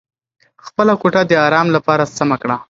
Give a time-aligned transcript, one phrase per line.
[0.65, 2.55] خپله کوټه د ارام لپاره سمه کړه.